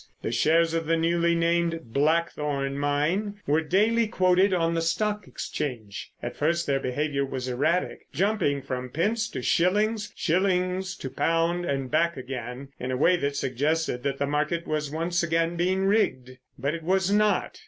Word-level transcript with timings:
The 0.23 0.31
shares 0.31 0.73
of 0.73 0.87
the 0.87 0.97
newly 0.97 1.35
named 1.35 1.93
"Blackthorn" 1.93 2.75
Mine 2.79 3.35
were 3.45 3.61
daily 3.61 4.07
quoted 4.07 4.51
on 4.51 4.73
the 4.73 4.81
Stock 4.81 5.27
Exchange. 5.27 6.11
At 6.23 6.35
first 6.35 6.65
their 6.65 6.79
behaviour 6.79 7.23
was 7.23 7.47
erratic, 7.47 7.99
jumping 8.11 8.63
from 8.63 8.89
pence 8.89 9.29
to 9.29 9.43
shillings, 9.43 10.11
shillings 10.15 10.95
to 10.95 11.11
pounds, 11.11 11.67
and 11.67 11.91
back 11.91 12.17
again 12.17 12.69
in 12.79 12.89
a 12.89 12.97
way 12.97 13.15
that 13.17 13.35
suggested 13.35 14.01
that 14.01 14.17
the 14.17 14.25
market 14.25 14.65
was 14.65 14.89
once 14.89 15.21
again 15.21 15.55
being 15.55 15.85
rigged. 15.85 16.31
But 16.57 16.73
it 16.73 16.81
was 16.81 17.11
not. 17.11 17.59